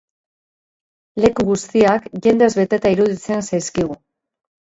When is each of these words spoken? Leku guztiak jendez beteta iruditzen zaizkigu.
Leku 1.25 1.43
guztiak 1.49 2.09
jendez 2.27 2.49
beteta 2.61 2.93
iruditzen 2.97 3.47
zaizkigu. 3.51 3.99